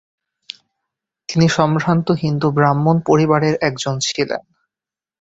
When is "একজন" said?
3.61-3.95